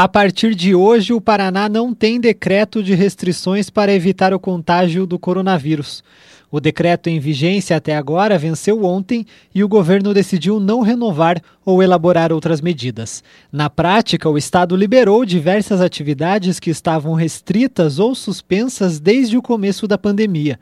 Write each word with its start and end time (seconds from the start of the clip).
A 0.00 0.06
partir 0.06 0.54
de 0.54 0.76
hoje, 0.76 1.12
o 1.12 1.20
Paraná 1.20 1.68
não 1.68 1.92
tem 1.92 2.20
decreto 2.20 2.84
de 2.84 2.94
restrições 2.94 3.68
para 3.68 3.92
evitar 3.92 4.32
o 4.32 4.38
contágio 4.38 5.04
do 5.04 5.18
coronavírus. 5.18 6.04
O 6.52 6.60
decreto 6.60 7.08
em 7.08 7.18
vigência 7.18 7.76
até 7.76 7.96
agora 7.96 8.38
venceu 8.38 8.84
ontem 8.84 9.26
e 9.52 9.64
o 9.64 9.68
governo 9.68 10.14
decidiu 10.14 10.60
não 10.60 10.82
renovar 10.82 11.42
ou 11.64 11.82
elaborar 11.82 12.32
outras 12.32 12.60
medidas. 12.60 13.24
Na 13.50 13.68
prática, 13.68 14.30
o 14.30 14.38
Estado 14.38 14.76
liberou 14.76 15.24
diversas 15.24 15.80
atividades 15.80 16.60
que 16.60 16.70
estavam 16.70 17.14
restritas 17.14 17.98
ou 17.98 18.14
suspensas 18.14 19.00
desde 19.00 19.36
o 19.36 19.42
começo 19.42 19.88
da 19.88 19.98
pandemia. 19.98 20.60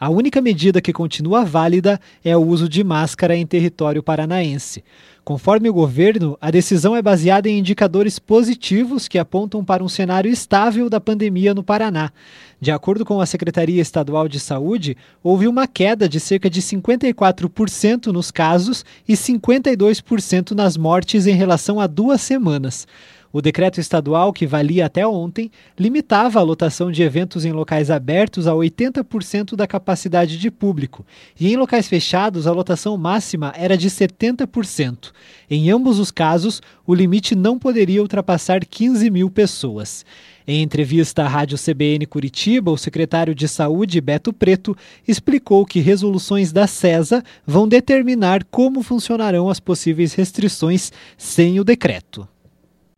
A 0.00 0.08
única 0.08 0.40
medida 0.40 0.80
que 0.80 0.92
continua 0.92 1.44
válida 1.44 2.00
é 2.24 2.36
o 2.36 2.40
uso 2.40 2.68
de 2.68 2.84
máscara 2.84 3.34
em 3.34 3.44
território 3.44 4.00
paranaense. 4.00 4.84
Conforme 5.24 5.68
o 5.68 5.74
governo, 5.74 6.38
a 6.40 6.52
decisão 6.52 6.94
é 6.94 7.02
baseada 7.02 7.48
em 7.48 7.58
indicadores 7.58 8.16
positivos 8.16 9.08
que 9.08 9.18
apontam 9.18 9.64
para 9.64 9.82
um 9.82 9.88
cenário 9.88 10.30
estável 10.30 10.88
da 10.88 11.00
pandemia 11.00 11.52
no 11.52 11.64
Paraná. 11.64 12.12
De 12.60 12.70
acordo 12.70 13.04
com 13.04 13.20
a 13.20 13.26
Secretaria 13.26 13.82
Estadual 13.82 14.28
de 14.28 14.38
Saúde, 14.38 14.96
houve 15.22 15.48
uma 15.48 15.66
queda 15.66 16.08
de 16.08 16.20
cerca 16.20 16.48
de 16.48 16.62
54% 16.62 18.06
nos 18.06 18.30
casos 18.30 18.84
e 19.06 19.14
52% 19.14 20.52
nas 20.52 20.76
mortes 20.76 21.26
em 21.26 21.34
relação 21.34 21.80
a 21.80 21.88
duas 21.88 22.20
semanas. 22.20 22.86
O 23.30 23.42
decreto 23.42 23.78
estadual, 23.78 24.32
que 24.32 24.46
valia 24.46 24.86
até 24.86 25.06
ontem, 25.06 25.50
limitava 25.78 26.40
a 26.40 26.42
lotação 26.42 26.90
de 26.90 27.02
eventos 27.02 27.44
em 27.44 27.52
locais 27.52 27.90
abertos 27.90 28.46
a 28.46 28.52
80% 28.52 29.54
da 29.54 29.66
capacidade 29.66 30.38
de 30.38 30.50
público, 30.50 31.04
e 31.38 31.52
em 31.52 31.56
locais 31.56 31.86
fechados 31.86 32.46
a 32.46 32.52
lotação 32.52 32.96
máxima 32.96 33.52
era 33.54 33.76
de 33.76 33.90
70%. 33.90 35.12
Em 35.50 35.70
ambos 35.70 35.98
os 35.98 36.10
casos, 36.10 36.62
o 36.86 36.94
limite 36.94 37.34
não 37.34 37.58
poderia 37.58 38.00
ultrapassar 38.00 38.64
15 38.64 39.10
mil 39.10 39.30
pessoas. 39.30 40.06
Em 40.46 40.62
entrevista 40.62 41.24
à 41.24 41.28
Rádio 41.28 41.58
CBN 41.58 42.06
Curitiba, 42.06 42.70
o 42.70 42.78
secretário 42.78 43.34
de 43.34 43.46
Saúde, 43.46 44.00
Beto 44.00 44.32
Preto, 44.32 44.74
explicou 45.06 45.66
que 45.66 45.80
resoluções 45.80 46.50
da 46.50 46.66
CESA 46.66 47.22
vão 47.46 47.68
determinar 47.68 48.42
como 48.44 48.82
funcionarão 48.82 49.50
as 49.50 49.60
possíveis 49.60 50.14
restrições 50.14 50.90
sem 51.18 51.60
o 51.60 51.64
decreto 51.64 52.26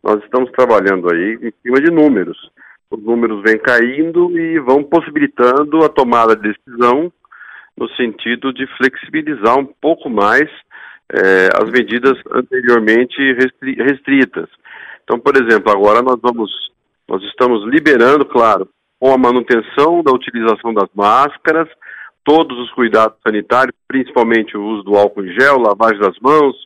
nós 0.03 0.23
estamos 0.25 0.51
trabalhando 0.53 1.13
aí 1.13 1.39
em 1.43 1.53
cima 1.63 1.81
de 1.81 1.91
números. 1.91 2.39
Os 2.91 3.03
números 3.03 3.43
vêm 3.43 3.59
caindo 3.59 4.37
e 4.37 4.59
vão 4.59 4.83
possibilitando 4.83 5.85
a 5.85 5.89
tomada 5.89 6.35
de 6.35 6.53
decisão 6.53 7.13
no 7.77 7.89
sentido 7.91 8.53
de 8.53 8.67
flexibilizar 8.77 9.59
um 9.59 9.67
pouco 9.67 10.11
mais 10.11 10.49
é, 11.13 11.49
as 11.55 11.71
medidas 11.71 12.15
anteriormente 12.33 13.17
restri 13.35 13.75
restritas. 13.75 14.49
Então, 15.05 15.19
por 15.19 15.37
exemplo, 15.37 15.73
agora 15.73 16.03
nós 16.03 16.19
vamos, 16.21 16.51
nós 17.09 17.23
estamos 17.25 17.65
liberando, 17.67 18.25
claro, 18.25 18.69
com 18.99 19.13
a 19.13 19.19
manutenção 19.19 20.03
da 20.03 20.13
utilização 20.13 20.75
das 20.75 20.89
máscaras, 20.95 21.69
todos 22.25 22.59
os 22.59 22.71
cuidados 22.73 23.17
sanitários, 23.27 23.75
principalmente 23.89 24.57
o 24.57 24.63
uso 24.63 24.83
do 24.85 24.97
álcool 24.97 25.25
em 25.25 25.33
gel, 25.33 25.59
lavagem 25.59 25.99
das 25.99 26.19
mãos, 26.21 26.57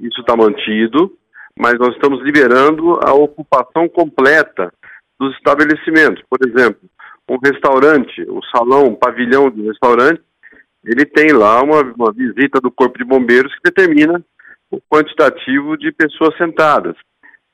isso 0.00 0.20
está 0.20 0.36
mantido 0.36 1.12
mas 1.58 1.78
nós 1.78 1.94
estamos 1.94 2.22
liberando 2.22 2.98
a 3.04 3.12
ocupação 3.12 3.88
completa 3.88 4.72
dos 5.18 5.34
estabelecimentos. 5.36 6.22
Por 6.28 6.38
exemplo, 6.46 6.80
um 7.28 7.38
restaurante, 7.38 8.22
o 8.28 8.38
um 8.38 8.42
salão, 8.54 8.84
um 8.88 8.94
pavilhão 8.94 9.50
de 9.50 9.62
restaurante, 9.62 10.22
ele 10.84 11.06
tem 11.06 11.32
lá 11.32 11.62
uma, 11.62 11.80
uma 11.80 12.12
visita 12.12 12.60
do 12.60 12.70
Corpo 12.70 12.98
de 12.98 13.04
Bombeiros 13.04 13.54
que 13.54 13.70
determina 13.70 14.22
o 14.70 14.80
quantitativo 14.90 15.76
de 15.78 15.90
pessoas 15.92 16.36
sentadas. 16.36 16.96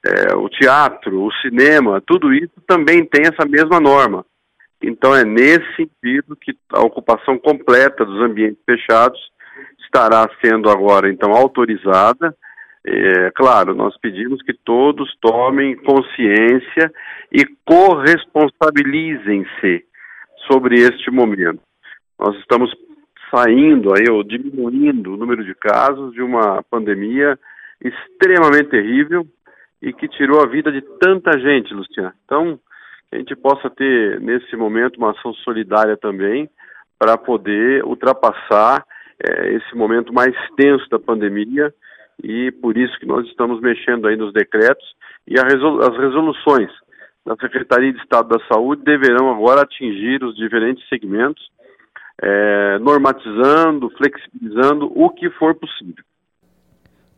É, 0.04 0.34
o 0.34 0.48
teatro, 0.48 1.22
o 1.22 1.32
cinema, 1.42 2.02
tudo 2.04 2.32
isso 2.32 2.54
também 2.66 3.04
tem 3.04 3.22
essa 3.22 3.46
mesma 3.46 3.78
norma. 3.78 4.24
Então 4.82 5.14
é 5.14 5.24
nesse 5.24 5.76
sentido 5.76 6.34
que 6.34 6.56
a 6.72 6.80
ocupação 6.80 7.38
completa 7.38 8.04
dos 8.04 8.20
ambientes 8.22 8.62
fechados 8.64 9.20
estará 9.84 10.28
sendo 10.42 10.70
agora 10.70 11.10
então 11.10 11.32
autorizada 11.32 12.34
é, 12.86 13.30
claro, 13.32 13.74
nós 13.74 13.94
pedimos 13.98 14.40
que 14.42 14.54
todos 14.54 15.14
tomem 15.20 15.76
consciência 15.76 16.90
e 17.30 17.44
corresponsabilizem-se 17.64 19.84
sobre 20.50 20.76
este 20.76 21.10
momento. 21.10 21.60
Nós 22.18 22.34
estamos 22.38 22.74
saindo 23.34 23.92
aí, 23.94 24.06
ou 24.10 24.24
diminuindo 24.24 25.14
o 25.14 25.16
número 25.16 25.44
de 25.44 25.54
casos 25.54 26.12
de 26.12 26.22
uma 26.22 26.62
pandemia 26.70 27.38
extremamente 27.82 28.70
terrível 28.70 29.26
e 29.80 29.92
que 29.92 30.08
tirou 30.08 30.42
a 30.42 30.46
vida 30.46 30.72
de 30.72 30.82
tanta 30.98 31.38
gente, 31.38 31.72
Luciano. 31.72 32.12
Então, 32.24 32.58
que 33.10 33.16
a 33.16 33.18
gente 33.18 33.36
possa 33.36 33.70
ter 33.70 34.20
nesse 34.20 34.56
momento 34.56 34.96
uma 34.96 35.10
ação 35.10 35.32
solidária 35.34 35.96
também 35.96 36.48
para 36.98 37.16
poder 37.16 37.84
ultrapassar 37.84 38.84
é, 39.22 39.54
esse 39.54 39.74
momento 39.74 40.12
mais 40.12 40.34
tenso 40.56 40.88
da 40.90 40.98
pandemia 40.98 41.72
e 42.22 42.50
por 42.50 42.76
isso 42.76 42.98
que 42.98 43.06
nós 43.06 43.26
estamos 43.26 43.60
mexendo 43.60 44.06
aí 44.06 44.16
nos 44.16 44.32
decretos 44.32 44.84
e 45.26 45.34
resolu 45.34 45.82
as 45.82 45.96
resoluções 45.96 46.70
da 47.24 47.36
Secretaria 47.36 47.92
de 47.92 47.98
Estado 47.98 48.28
da 48.28 48.44
Saúde 48.46 48.82
deverão 48.82 49.30
agora 49.30 49.62
atingir 49.62 50.24
os 50.24 50.34
diferentes 50.36 50.86
segmentos, 50.88 51.42
é, 52.22 52.78
normatizando, 52.78 53.90
flexibilizando 53.90 54.90
o 54.94 55.10
que 55.10 55.30
for 55.30 55.54
possível. 55.54 56.04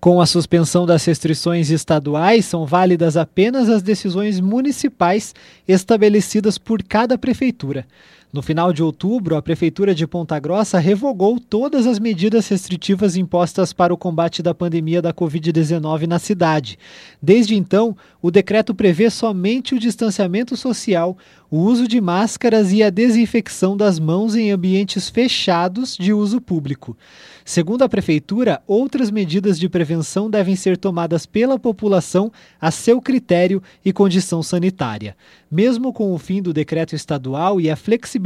Com 0.00 0.20
a 0.20 0.26
suspensão 0.26 0.84
das 0.84 1.04
restrições 1.04 1.70
estaduais, 1.70 2.44
são 2.44 2.66
válidas 2.66 3.16
apenas 3.16 3.69
as 3.69 3.82
decisões 3.82 4.40
municipais 4.40 5.32
estabelecidas 5.66 6.58
por 6.58 6.82
cada 6.82 7.16
prefeitura. 7.16 7.86
No 8.32 8.41
final 8.41 8.72
de 8.72 8.82
outubro, 8.82 9.37
a 9.37 9.43
Prefeitura 9.43 9.94
de 9.94 10.06
Ponta 10.06 10.38
Grossa 10.38 10.78
revogou 10.78 11.38
todas 11.38 11.87
as 11.87 11.98
medidas 11.98 12.48
restritivas 12.48 13.15
impostas 13.15 13.75
para 13.75 13.93
o 13.93 13.97
combate 13.97 14.43
da 14.43 14.54
pandemia 14.54 15.03
da 15.03 15.12
Covid-19 15.12 16.06
na 16.06 16.19
cidade. 16.19 16.78
Desde 17.20 17.54
então, 17.54 17.94
o 18.22 18.31
decreto 18.31 18.75
prevê 18.75 19.10
somente 19.10 19.75
o 19.75 19.78
distanciamento 19.78 20.56
social, 20.56 21.15
o 21.50 21.59
uso 21.59 21.87
de 21.87 22.00
máscaras 22.00 22.72
e 22.72 22.82
a 22.82 22.88
desinfecção 22.88 23.76
das 23.76 23.98
mãos 23.98 24.34
em 24.34 24.50
ambientes 24.50 25.10
fechados 25.10 25.94
de 25.94 26.14
uso 26.14 26.41
público. 26.41 26.97
Segundo 27.44 27.82
a 27.82 27.88
Prefeitura, 27.88 28.62
outras 28.66 29.10
medidas 29.10 29.59
de 29.59 29.69
prevenção 29.69 30.31
devem 30.31 30.56
ser 30.56 30.78
tomadas 30.78 31.26
pela 31.26 31.59
população 31.59 32.32
a 32.59 32.70
seu 32.70 33.03
critério 33.03 33.62
e 33.84 33.93
condição 33.93 34.43
sanitária. 34.43 35.14
Mesmo 35.50 35.93
com 35.93 36.14
o 36.14 36.19
fim 36.19 36.41
do 36.41 36.53
decreto 36.53 36.94
estadual 36.94 37.60
e 37.60 37.69
a 37.69 37.76
flexibilização 37.76 38.21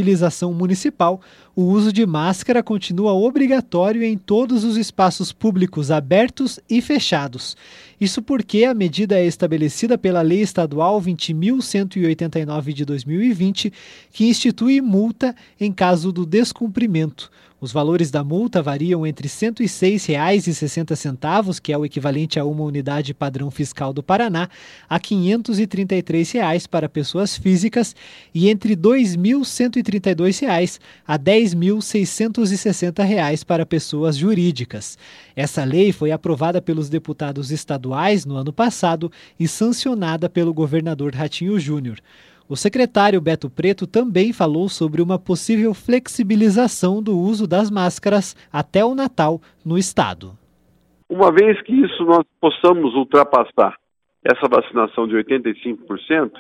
municipal, 0.53 1.21
o 1.55 1.63
uso 1.63 1.93
de 1.93 2.05
máscara 2.05 2.63
continua 2.63 3.13
obrigatório 3.13 4.03
em 4.03 4.19
todos 4.19 4.65
os 4.65 4.77
espaços 4.77 5.33
públicos 5.33 5.91
abertos 5.91 6.61
e 6.69 6.83
fechados. 6.83 7.57
Isso 8.01 8.21
porque 8.21 8.65
a 8.65 8.75
medida 8.75 9.19
é 9.19 9.25
estabelecida 9.25 9.97
pela 9.97 10.21
Lei 10.21 10.43
Estadual 10.43 11.01
20.189 11.01 12.73
de 12.73 12.85
2020, 12.85 13.73
que 14.13 14.29
institui 14.29 14.81
multa 14.81 15.35
em 15.59 15.73
caso 15.73 16.13
do 16.13 16.27
descumprimento. 16.27 17.31
Os 17.67 17.73
valores 17.73 18.11
da 18.13 18.23
multa 18.23 18.63
variam 18.63 19.05
entre 19.05 19.27
R$ 19.27 19.35
106,60, 19.35 21.61
que 21.61 21.73
é 21.73 21.77
o 21.77 21.85
equivalente 21.85 22.39
a 22.39 22.45
uma 22.45 22.63
unidade 22.63 23.13
padrão 23.13 23.51
fiscal 23.51 23.93
do 23.93 24.05
Paraná, 24.05 24.49
a 24.89 25.01
533 25.01 26.31
reais 26.31 26.69
para 26.69 26.89
pessoas 26.89 27.37
físicas 27.37 27.97
e 28.33 28.49
entre 28.49 28.75
R$ 28.75 28.77
2.132 28.77 30.79
a 31.05 31.15
R$ 31.15 31.19
10.660 31.19 33.45
para 33.45 33.67
pessoas 33.67 34.17
jurídicas. 34.17 34.97
Essa 35.35 35.65
lei 35.65 35.91
foi 35.91 36.13
aprovada 36.13 36.63
pelos 36.63 36.89
deputados 36.89 37.51
estaduais 37.51 38.25
no 38.25 38.37
ano 38.37 38.53
passado 38.53 39.11
e 39.41 39.49
sancionada 39.49 40.31
pelo 40.31 40.55
governador 40.55 41.13
Ratinho 41.13 41.59
Júnior. 41.59 42.01
O 42.49 42.55
secretário 42.55 43.21
Beto 43.21 43.51
Preto 43.51 43.89
também 43.89 44.33
falou 44.33 44.69
sobre 44.69 45.03
uma 45.03 45.19
possível 45.19 45.75
flexibilização 45.75 47.03
do 47.03 47.19
uso 47.19 47.45
das 47.45 47.73
máscaras 47.73 48.37
até 48.53 48.85
o 48.85 48.95
Natal 48.95 49.41
no 49.65 49.77
estado. 49.77 50.31
Uma 51.11 51.33
vez 51.33 51.61
que 51.63 51.73
isso 51.73 52.05
nós 52.05 52.25
possamos 52.41 52.95
ultrapassar 52.95 53.77
essa 54.25 54.49
vacinação 54.49 55.09
de 55.09 55.17
85% 55.17 56.31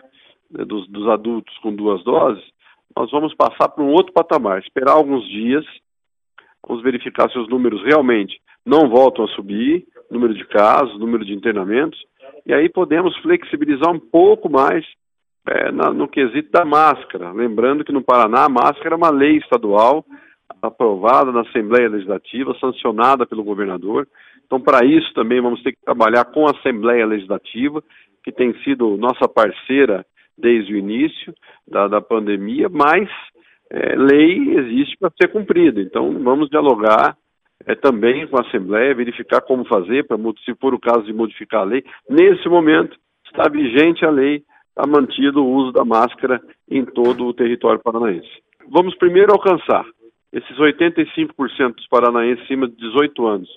né, 0.53 0.65
dos, 0.65 0.89
dos 0.89 1.09
adultos 1.09 1.57
com 1.59 1.75
duas 1.75 2.05
doses, 2.05 2.45
nós 2.97 3.11
vamos 3.11 3.35
passar 3.35 3.69
para 3.69 3.83
um 3.83 3.91
outro 3.91 4.13
patamar, 4.13 4.61
esperar 4.61 4.93
alguns 4.93 5.27
dias, 5.29 5.65
vamos 6.67 6.85
verificar 6.85 7.29
se 7.33 7.39
os 7.39 7.49
números 7.49 7.83
realmente 7.85 8.41
não 8.65 8.89
voltam 8.89 9.25
a 9.25 9.29
subir, 9.29 9.85
número 10.09 10.35
de 10.35 10.45
casos, 10.47 11.01
número 11.01 11.25
de 11.25 11.35
internamentos, 11.35 11.99
e 12.47 12.55
aí 12.55 12.69
podemos 12.69 13.17
flexibilizar 13.19 13.91
um 13.91 13.99
pouco 13.99 14.49
mais 14.49 14.87
é, 15.49 15.71
na, 15.71 15.93
no 15.93 16.09
quesito 16.09 16.51
da 16.51 16.65
máscara. 16.65 17.33
Lembrando 17.33 17.85
que 17.85 17.93
no 17.93 18.03
Paraná 18.03 18.45
a 18.45 18.49
máscara 18.49 18.95
é 18.95 18.97
uma 18.97 19.11
lei 19.11 19.37
estadual 19.39 20.05
aprovada 20.63 21.33
na 21.33 21.43
Assembleia 21.43 21.89
Legislativa, 21.89 22.57
sancionada 22.61 23.27
pelo 23.27 23.45
governador. 23.45 24.07
Então, 24.45 24.61
para 24.61 24.85
isso 24.85 25.13
também 25.15 25.41
vamos 25.41 25.63
ter 25.63 25.73
que 25.73 25.85
trabalhar 25.85 26.25
com 26.27 26.47
a 26.47 26.53
Assembleia 26.53 27.07
Legislativa, 27.07 27.83
que 28.25 28.33
tem 28.33 28.55
sido 28.63 28.97
nossa 28.97 29.29
parceira 29.29 30.05
desde 30.37 30.75
o 30.75 30.77
início 30.77 31.35
da, 31.67 31.89
da 31.89 32.01
pandemia, 32.01 32.69
mas 32.69 33.09
é, 33.71 33.97
lei 33.97 34.57
existe 34.57 34.97
para 34.99 35.13
ser 35.21 35.29
cumprida. 35.29 35.81
Então, 35.81 36.13
vamos 36.23 36.49
dialogar 36.49 37.17
é, 37.67 37.75
também 37.75 38.27
com 38.27 38.37
a 38.37 38.43
Assembleia, 38.43 38.95
verificar 38.95 39.41
como 39.41 39.65
fazer, 39.65 40.07
para 40.07 40.17
se 40.45 40.55
for 40.61 40.75
o 40.75 40.81
caso 40.81 41.05
de 41.05 41.13
modificar 41.13 41.63
a 41.63 41.65
lei. 41.65 41.85
Nesse 42.09 42.49
momento, 42.49 42.97
está 43.25 43.49
vigente 43.49 44.05
a 44.05 44.11
lei, 44.11 44.43
está 44.77 44.87
mantido 44.87 45.43
o 45.43 45.55
uso 45.55 45.73
da 45.73 45.87
máscara 45.87 46.39
em 46.71 46.85
todo 46.85 47.25
o 47.25 47.33
território 47.33 47.81
paranaense. 47.81 48.29
Vamos 48.69 48.95
primeiro 48.97 49.33
alcançar 49.33 49.87
esses 50.31 50.55
85% 50.59 51.77
dos 51.77 51.89
paranaenses 51.89 52.45
acima 52.45 52.69
de 52.69 52.77
18 52.77 53.27
anos 53.27 53.49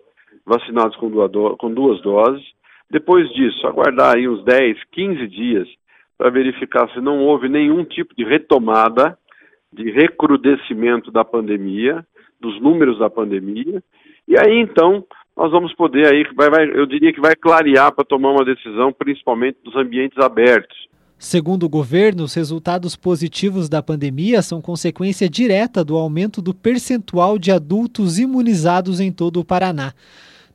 vacinados 0.46 0.96
com 0.96 1.10
duas, 1.10 1.58
com 1.58 1.74
duas 1.74 2.02
doses. 2.02 2.44
Depois 2.90 3.30
disso, 3.34 3.68
aguardar 3.68 4.16
aí 4.16 4.30
uns 4.30 4.44
10, 4.46 4.78
15 4.94 5.28
dias 5.28 5.68
para 6.18 6.30
verificar 6.30 6.90
se 6.92 7.02
não 7.02 7.20
houve 7.20 7.50
nenhum 7.50 7.84
tipo 7.84 8.16
de 8.16 8.24
retomada, 8.24 9.18
de 9.74 9.92
recrudescimento 9.92 11.12
da 11.12 11.26
pandemia, 11.26 12.06
dos 12.40 12.60
números 12.62 12.98
da 12.98 13.10
pandemia. 13.10 13.84
E 14.26 14.36
aí 14.40 14.58
então 14.58 15.06
nós 15.36 15.52
vamos 15.52 15.74
poder 15.74 16.08
aí, 16.08 16.26
vai, 16.34 16.50
vai, 16.50 16.64
eu 16.64 16.86
diria 16.86 17.12
que 17.12 17.22
vai 17.22 17.36
clarear 17.36 17.94
para 17.94 18.06
tomar 18.06 18.32
uma 18.32 18.46
decisão, 18.46 18.94
principalmente 18.94 19.58
dos 19.64 19.76
ambientes 19.76 20.18
abertos 20.18 20.90
Segundo 21.22 21.64
o 21.64 21.70
governo, 21.70 22.24
os 22.24 22.34
resultados 22.34 22.96
positivos 22.96 23.68
da 23.68 23.84
pandemia 23.84 24.42
são 24.42 24.62
consequência 24.62 25.30
direta 25.30 25.84
do 25.84 25.98
aumento 25.98 26.42
do 26.42 26.54
percentual 26.54 27.38
de 27.38 27.52
adultos 27.52 28.18
imunizados 28.18 29.02
em 29.02 29.12
todo 29.12 29.42
o 29.42 29.44
Paraná. 29.44 29.94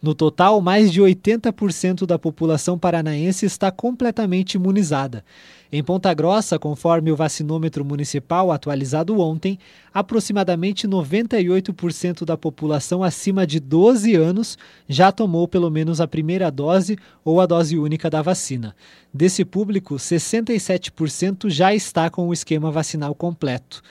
No 0.05 0.15
total, 0.15 0.61
mais 0.61 0.93
de 0.93 1.01
80% 1.01 2.05
da 2.05 2.19
população 2.19 2.79
paranaense 2.79 3.47
está 3.47 3.71
completamente 3.71 4.57
imunizada. 4.57 5.25
Em 5.73 5.83
Ponta 5.83 6.13
Grossa, 6.13 6.59
conforme 6.59 7.11
o 7.11 7.17
vacinômetro 7.17 7.83
municipal 7.83 8.53
atualizado 8.53 9.19
ontem, 9.19 9.59
aproximadamente 9.95 10.87
98% 10.87 12.27
da 12.27 12.37
população 12.37 13.03
acima 13.03 13.47
de 13.47 13.59
12 13.59 14.15
anos 14.15 14.59
já 14.87 15.11
tomou 15.11 15.49
pelo 15.49 15.71
menos 15.71 16.03
a 16.03 16.07
primeira 16.07 16.51
dose 16.51 16.99
ou 17.25 17.41
a 17.41 17.47
dose 17.47 17.79
única 17.79 18.11
da 18.11 18.21
vacina. 18.21 18.77
Desse 19.11 19.43
público, 19.43 19.95
67% 19.95 21.49
já 21.49 21.75
está 21.75 22.11
com 22.11 22.29
o 22.29 22.33
esquema 22.35 22.71
vacinal 22.71 23.15
completo. 23.15 23.83